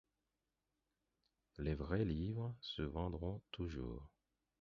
[1.59, 4.09] Les vrais livres se vendront toujours.